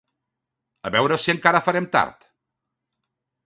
A 0.89 0.91
veure 0.95 1.19
si 1.25 1.33
encara 1.35 1.63
farem 1.67 1.91
tard! 1.99 2.29